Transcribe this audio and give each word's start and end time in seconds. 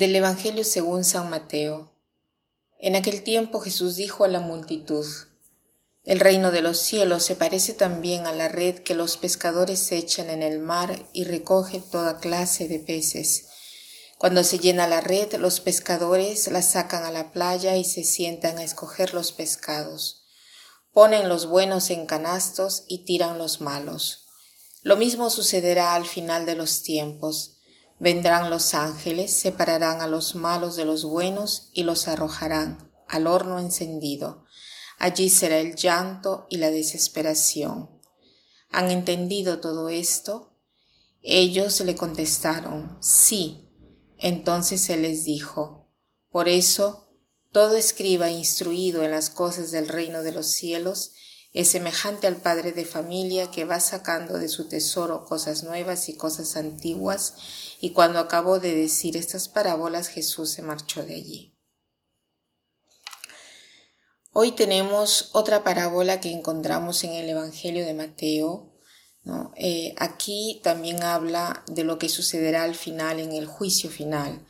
Del 0.00 0.16
Evangelio 0.16 0.64
según 0.64 1.04
San 1.04 1.28
Mateo. 1.28 1.92
En 2.78 2.96
aquel 2.96 3.22
tiempo 3.22 3.60
Jesús 3.60 3.96
dijo 3.96 4.24
a 4.24 4.28
la 4.28 4.40
multitud, 4.40 5.04
El 6.04 6.20
reino 6.20 6.50
de 6.50 6.62
los 6.62 6.78
cielos 6.78 7.22
se 7.22 7.36
parece 7.36 7.74
también 7.74 8.26
a 8.26 8.32
la 8.32 8.48
red 8.48 8.78
que 8.78 8.94
los 8.94 9.18
pescadores 9.18 9.92
echan 9.92 10.30
en 10.30 10.42
el 10.42 10.58
mar 10.58 11.06
y 11.12 11.24
recogen 11.24 11.82
toda 11.82 12.18
clase 12.18 12.66
de 12.66 12.78
peces. 12.78 13.48
Cuando 14.16 14.42
se 14.42 14.58
llena 14.58 14.86
la 14.86 15.02
red, 15.02 15.34
los 15.34 15.60
pescadores 15.60 16.50
la 16.50 16.62
sacan 16.62 17.04
a 17.04 17.10
la 17.10 17.30
playa 17.30 17.76
y 17.76 17.84
se 17.84 18.02
sientan 18.02 18.56
a 18.56 18.64
escoger 18.64 19.12
los 19.12 19.32
pescados. 19.32 20.24
Ponen 20.94 21.28
los 21.28 21.44
buenos 21.44 21.90
en 21.90 22.06
canastos 22.06 22.84
y 22.88 23.04
tiran 23.04 23.36
los 23.36 23.60
malos. 23.60 24.28
Lo 24.80 24.96
mismo 24.96 25.28
sucederá 25.28 25.94
al 25.94 26.06
final 26.06 26.46
de 26.46 26.54
los 26.54 26.82
tiempos 26.82 27.59
Vendrán 28.00 28.48
los 28.48 28.72
ángeles, 28.72 29.38
separarán 29.38 30.00
a 30.00 30.06
los 30.06 30.34
malos 30.34 30.74
de 30.74 30.86
los 30.86 31.04
buenos 31.04 31.68
y 31.74 31.82
los 31.82 32.08
arrojarán 32.08 32.90
al 33.06 33.26
horno 33.26 33.58
encendido. 33.58 34.46
Allí 34.98 35.28
será 35.28 35.58
el 35.58 35.76
llanto 35.76 36.46
y 36.48 36.56
la 36.56 36.70
desesperación. 36.70 37.90
¿Han 38.70 38.90
entendido 38.90 39.60
todo 39.60 39.90
esto? 39.90 40.56
Ellos 41.20 41.78
le 41.80 41.94
contestaron, 41.94 42.96
sí. 43.02 43.68
Entonces 44.16 44.88
él 44.88 45.02
les 45.02 45.24
dijo, 45.24 45.92
por 46.30 46.48
eso, 46.48 47.12
todo 47.52 47.76
escriba 47.76 48.30
instruido 48.30 49.02
en 49.02 49.10
las 49.10 49.28
cosas 49.28 49.72
del 49.72 49.88
reino 49.88 50.22
de 50.22 50.32
los 50.32 50.46
cielos 50.46 51.12
es 51.52 51.70
semejante 51.70 52.26
al 52.26 52.36
padre 52.36 52.72
de 52.72 52.84
familia 52.84 53.50
que 53.50 53.64
va 53.64 53.80
sacando 53.80 54.38
de 54.38 54.48
su 54.48 54.68
tesoro 54.68 55.24
cosas 55.24 55.64
nuevas 55.64 56.08
y 56.08 56.16
cosas 56.16 56.56
antiguas, 56.56 57.34
y 57.80 57.90
cuando 57.90 58.20
acabó 58.20 58.60
de 58.60 58.74
decir 58.74 59.16
estas 59.16 59.48
parábolas 59.48 60.08
Jesús 60.08 60.50
se 60.50 60.62
marchó 60.62 61.02
de 61.02 61.14
allí. 61.14 61.56
Hoy 64.32 64.52
tenemos 64.52 65.30
otra 65.32 65.64
parábola 65.64 66.20
que 66.20 66.30
encontramos 66.30 67.02
en 67.02 67.14
el 67.14 67.28
Evangelio 67.28 67.84
de 67.84 67.94
Mateo. 67.94 68.72
Eh, 69.56 69.92
aquí 69.98 70.60
también 70.62 71.02
habla 71.02 71.64
de 71.66 71.82
lo 71.82 71.98
que 71.98 72.08
sucederá 72.08 72.62
al 72.62 72.76
final, 72.76 73.18
en 73.18 73.32
el 73.32 73.46
juicio 73.46 73.90
final. 73.90 74.46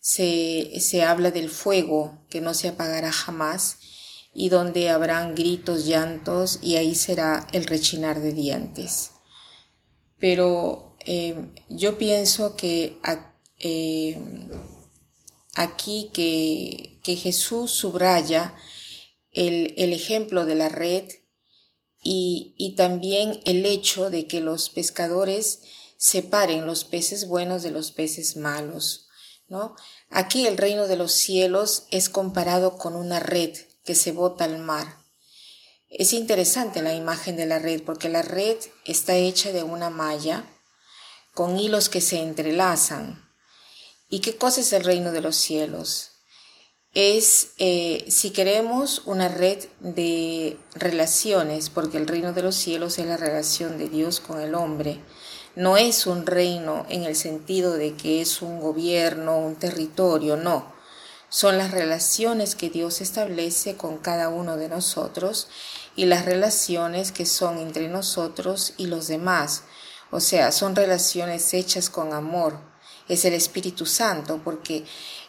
Se, 0.00 0.80
se 0.80 1.02
habla 1.02 1.30
del 1.30 1.50
fuego 1.50 2.24
que 2.30 2.40
no 2.40 2.54
se 2.54 2.68
apagará 2.68 3.12
jamás 3.12 3.76
y 4.32 4.48
donde 4.48 4.90
habrán 4.90 5.34
gritos, 5.34 5.86
llantos 5.86 6.58
y 6.62 6.76
ahí 6.76 6.94
será 6.94 7.46
el 7.52 7.64
rechinar 7.64 8.20
de 8.20 8.32
dientes. 8.32 9.10
Pero 10.18 10.96
eh, 11.04 11.52
yo 11.68 11.98
pienso 11.98 12.56
que 12.56 12.98
eh, 13.58 14.20
aquí 15.54 16.10
que, 16.12 16.86
Jesús 17.02 17.72
subraya 17.72 18.54
el, 19.32 19.92
ejemplo 19.92 20.46
de 20.46 20.54
la 20.54 20.68
red 20.68 21.08
y, 22.00 22.54
y 22.56 22.76
también 22.76 23.40
el 23.46 23.66
hecho 23.66 24.10
de 24.10 24.28
que 24.28 24.40
los 24.40 24.70
pescadores 24.70 25.62
separen 25.96 26.66
los 26.66 26.84
peces 26.84 27.26
buenos 27.26 27.64
de 27.64 27.72
los 27.72 27.90
peces 27.90 28.36
malos. 28.36 29.08
¿no? 29.48 29.74
Aquí 30.08 30.46
el 30.46 30.56
reino 30.56 30.86
de 30.86 30.96
los 30.96 31.10
cielos 31.10 31.86
es 31.90 32.08
comparado 32.08 32.78
con 32.78 32.94
una 32.94 33.18
red 33.18 33.56
que 33.84 33.94
se 33.94 34.12
bota 34.12 34.44
al 34.44 34.58
mar. 34.58 35.00
Es 35.88 36.12
interesante 36.12 36.82
la 36.82 36.94
imagen 36.94 37.36
de 37.36 37.46
la 37.46 37.58
red 37.58 37.82
porque 37.82 38.08
la 38.08 38.22
red 38.22 38.56
está 38.84 39.16
hecha 39.16 39.52
de 39.52 39.64
una 39.64 39.90
malla 39.90 40.44
con 41.34 41.58
hilos 41.58 41.88
que 41.88 42.00
se 42.00 42.20
entrelazan. 42.20 43.28
¿Y 44.08 44.20
qué 44.20 44.36
cosa 44.36 44.60
es 44.60 44.72
el 44.72 44.84
reino 44.84 45.12
de 45.12 45.20
los 45.20 45.36
cielos? 45.36 46.12
Es, 46.92 47.52
eh, 47.58 48.04
si 48.08 48.30
queremos, 48.30 49.02
una 49.04 49.28
red 49.28 49.64
de 49.80 50.58
relaciones, 50.74 51.70
porque 51.70 51.98
el 51.98 52.08
reino 52.08 52.32
de 52.32 52.42
los 52.42 52.56
cielos 52.56 52.98
es 52.98 53.06
la 53.06 53.16
relación 53.16 53.78
de 53.78 53.88
Dios 53.88 54.18
con 54.18 54.40
el 54.40 54.56
hombre. 54.56 55.00
No 55.54 55.76
es 55.76 56.06
un 56.06 56.26
reino 56.26 56.86
en 56.88 57.04
el 57.04 57.14
sentido 57.14 57.74
de 57.74 57.94
que 57.94 58.20
es 58.20 58.42
un 58.42 58.60
gobierno, 58.60 59.38
un 59.38 59.56
territorio, 59.56 60.36
no 60.36 60.79
son 61.30 61.58
las 61.58 61.70
relaciones 61.70 62.56
que 62.56 62.70
Dios 62.70 63.00
establece 63.00 63.76
con 63.76 63.98
cada 63.98 64.28
uno 64.28 64.56
de 64.56 64.68
nosotros 64.68 65.48
y 65.94 66.06
las 66.06 66.24
relaciones 66.24 67.12
que 67.12 67.24
son 67.24 67.58
entre 67.58 67.88
nosotros 67.88 68.74
y 68.76 68.86
los 68.86 69.06
demás. 69.06 69.62
O 70.10 70.18
sea, 70.18 70.50
son 70.50 70.74
relaciones 70.74 71.54
hechas 71.54 71.88
con 71.88 72.12
amor. 72.12 72.58
Es 73.08 73.24
el 73.24 73.34
Espíritu 73.34 73.86
Santo, 73.86 74.40
porque 74.42 74.84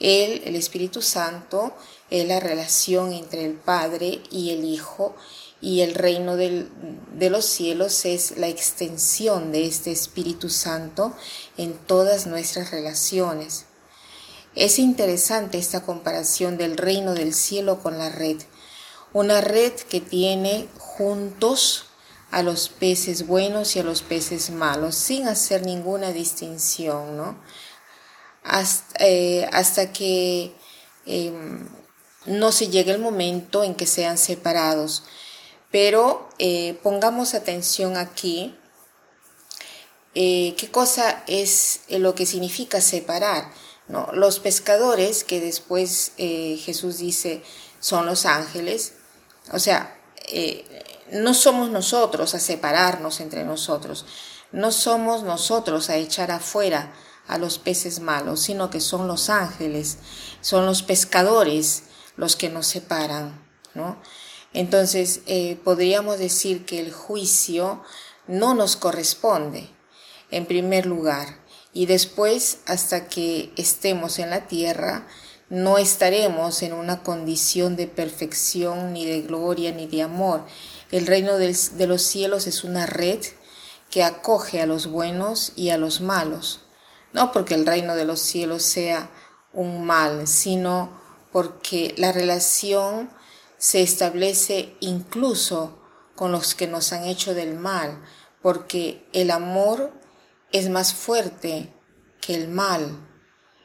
Él, 0.00 0.42
el 0.44 0.56
Espíritu 0.56 1.00
Santo, 1.00 1.72
es 2.10 2.26
la 2.26 2.40
relación 2.40 3.12
entre 3.12 3.44
el 3.44 3.54
Padre 3.54 4.20
y 4.30 4.50
el 4.50 4.64
Hijo, 4.64 5.14
y 5.60 5.80
el 5.80 5.94
reino 5.94 6.36
de 6.36 7.30
los 7.30 7.46
cielos 7.46 8.04
es 8.04 8.36
la 8.36 8.48
extensión 8.48 9.50
de 9.50 9.66
este 9.66 9.92
Espíritu 9.92 10.50
Santo 10.50 11.14
en 11.56 11.72
todas 11.72 12.26
nuestras 12.26 12.70
relaciones. 12.70 13.64
Es 14.54 14.78
interesante 14.78 15.58
esta 15.58 15.82
comparación 15.82 16.56
del 16.56 16.76
reino 16.76 17.14
del 17.14 17.34
cielo 17.34 17.80
con 17.80 17.98
la 17.98 18.08
red. 18.08 18.40
Una 19.12 19.40
red 19.40 19.72
que 19.72 20.00
tiene 20.00 20.68
juntos 20.78 21.86
a 22.30 22.42
los 22.42 22.68
peces 22.68 23.26
buenos 23.26 23.74
y 23.74 23.80
a 23.80 23.84
los 23.84 24.02
peces 24.02 24.50
malos, 24.50 24.94
sin 24.94 25.26
hacer 25.26 25.66
ninguna 25.66 26.12
distinción, 26.12 27.16
¿no? 27.16 27.36
Hasta, 28.44 28.94
eh, 29.00 29.48
que 29.92 30.54
em, 31.06 31.68
no 32.26 32.52
se 32.52 32.68
llegue 32.68 32.92
el 32.92 33.00
momento 33.00 33.64
en 33.64 33.74
que 33.74 33.86
sean 33.86 34.18
separados. 34.18 35.04
Pero 35.70 36.28
eh, 36.38 36.78
pongamos 36.82 37.34
atención 37.34 37.96
aquí, 37.96 38.56
eh, 40.14 40.54
¿qué 40.56 40.70
cosa 40.70 41.24
es 41.26 41.80
lo 41.88 42.14
que 42.14 42.26
significa 42.26 42.80
separar? 42.80 43.50
¿No? 43.88 44.08
Los 44.12 44.38
pescadores, 44.40 45.24
que 45.24 45.40
después 45.40 46.12
eh, 46.16 46.60
Jesús 46.64 46.98
dice 46.98 47.42
son 47.80 48.06
los 48.06 48.24
ángeles, 48.24 48.94
o 49.52 49.58
sea, 49.58 49.98
eh, 50.28 50.64
no 51.12 51.34
somos 51.34 51.70
nosotros 51.70 52.34
a 52.34 52.40
separarnos 52.40 53.20
entre 53.20 53.44
nosotros, 53.44 54.06
no 54.52 54.72
somos 54.72 55.22
nosotros 55.22 55.90
a 55.90 55.96
echar 55.96 56.30
afuera 56.30 56.94
a 57.26 57.38
los 57.38 57.58
peces 57.58 58.00
malos, 58.00 58.40
sino 58.40 58.70
que 58.70 58.80
son 58.80 59.06
los 59.06 59.28
ángeles, 59.28 59.98
son 60.40 60.66
los 60.66 60.82
pescadores 60.82 61.84
los 62.16 62.36
que 62.36 62.48
nos 62.48 62.66
separan, 62.66 63.44
¿no? 63.74 64.00
Entonces, 64.52 65.20
eh, 65.26 65.58
podríamos 65.64 66.18
decir 66.18 66.64
que 66.64 66.78
el 66.78 66.92
juicio 66.92 67.82
no 68.26 68.54
nos 68.54 68.76
corresponde, 68.76 69.68
en 70.30 70.46
primer 70.46 70.86
lugar, 70.86 71.43
y 71.74 71.86
después 71.86 72.58
hasta 72.66 73.08
que 73.08 73.52
estemos 73.56 74.18
en 74.18 74.30
la 74.30 74.46
tierra 74.46 75.06
no 75.50 75.76
estaremos 75.76 76.62
en 76.62 76.72
una 76.72 77.02
condición 77.02 77.76
de 77.76 77.88
perfección 77.88 78.94
ni 78.94 79.04
de 79.04 79.20
gloria 79.20 79.72
ni 79.72 79.86
de 79.86 80.02
amor. 80.02 80.46
El 80.90 81.06
reino 81.06 81.36
de 81.36 81.86
los 81.86 82.02
cielos 82.02 82.46
es 82.46 82.64
una 82.64 82.86
red 82.86 83.20
que 83.90 84.04
acoge 84.04 84.62
a 84.62 84.66
los 84.66 84.86
buenos 84.86 85.52
y 85.56 85.70
a 85.70 85.78
los 85.78 86.00
malos, 86.00 86.60
no 87.12 87.32
porque 87.32 87.54
el 87.54 87.66
reino 87.66 87.94
de 87.94 88.04
los 88.04 88.20
cielos 88.20 88.62
sea 88.62 89.10
un 89.52 89.84
mal, 89.84 90.26
sino 90.26 90.98
porque 91.32 91.94
la 91.98 92.12
relación 92.12 93.10
se 93.58 93.82
establece 93.82 94.76
incluso 94.80 95.78
con 96.14 96.32
los 96.32 96.54
que 96.54 96.66
nos 96.66 96.92
han 96.92 97.04
hecho 97.04 97.34
del 97.34 97.54
mal, 97.54 98.02
porque 98.42 99.06
el 99.12 99.30
amor 99.30 99.92
es 100.52 100.68
más 100.68 100.94
fuerte 100.94 101.72
que 102.20 102.34
el 102.34 102.48
mal. 102.48 103.08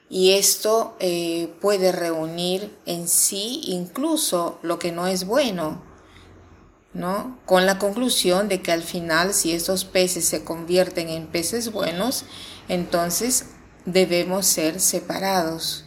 Y 0.09 0.33
esto 0.33 0.97
eh, 0.99 1.55
puede 1.61 1.91
reunir 1.91 2.75
en 2.85 3.07
sí 3.07 3.61
incluso 3.65 4.59
lo 4.63 4.79
que 4.79 4.91
no 4.91 5.05
es 5.05 5.25
bueno, 5.25 5.83
¿no? 6.93 7.39
Con 7.45 7.67
la 7.67 7.77
conclusión 7.77 8.47
de 8.49 8.61
que 8.63 8.71
al 8.71 8.81
final, 8.81 9.35
si 9.35 9.53
estos 9.53 9.85
peces 9.85 10.25
se 10.25 10.43
convierten 10.43 11.09
en 11.09 11.27
peces 11.27 11.71
buenos, 11.71 12.25
entonces 12.67 13.45
debemos 13.85 14.47
ser 14.47 14.79
separados. 14.79 15.85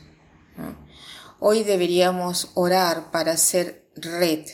Hoy 1.41 1.65
deberíamos 1.65 2.51
orar 2.55 3.11
para 3.11 3.37
ser 3.37 3.91
red, 3.97 4.47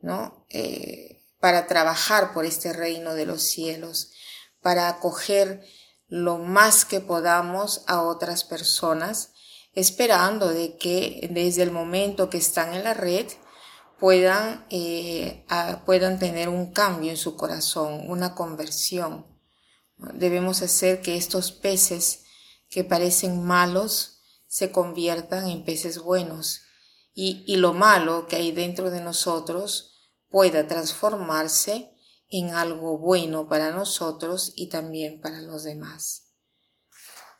¿no? 0.00 0.46
Eh, 0.48 1.22
para 1.38 1.66
trabajar 1.66 2.32
por 2.32 2.46
este 2.46 2.72
reino 2.72 3.12
de 3.12 3.26
los 3.26 3.42
cielos 3.42 4.12
para 4.60 4.88
acoger 4.88 5.64
lo 6.08 6.38
más 6.38 6.84
que 6.84 7.00
podamos 7.00 7.82
a 7.86 8.02
otras 8.02 8.44
personas, 8.44 9.32
esperando 9.74 10.48
de 10.48 10.76
que 10.76 11.28
desde 11.30 11.62
el 11.62 11.70
momento 11.70 12.30
que 12.30 12.38
están 12.38 12.74
en 12.74 12.84
la 12.84 12.94
red 12.94 13.26
puedan, 13.98 14.66
eh, 14.70 15.44
puedan 15.84 16.18
tener 16.18 16.48
un 16.48 16.72
cambio 16.72 17.10
en 17.10 17.16
su 17.16 17.36
corazón, 17.36 18.08
una 18.08 18.34
conversión. 18.34 19.26
Debemos 20.14 20.62
hacer 20.62 21.02
que 21.02 21.16
estos 21.16 21.52
peces 21.52 22.24
que 22.68 22.84
parecen 22.84 23.44
malos 23.44 24.20
se 24.46 24.70
conviertan 24.70 25.48
en 25.48 25.64
peces 25.64 25.98
buenos 25.98 26.62
y, 27.12 27.44
y 27.46 27.56
lo 27.56 27.74
malo 27.74 28.26
que 28.28 28.36
hay 28.36 28.52
dentro 28.52 28.90
de 28.90 29.00
nosotros 29.00 29.98
pueda 30.30 30.66
transformarse 30.66 31.90
en 32.28 32.50
algo 32.50 32.98
bueno 32.98 33.48
para 33.48 33.70
nosotros 33.70 34.52
y 34.54 34.68
también 34.68 35.20
para 35.20 35.40
los 35.40 35.64
demás. 35.64 36.34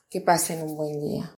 Que 0.08 0.20
pasen 0.20 0.62
un 0.62 0.76
buen 0.76 1.00
día. 1.00 1.37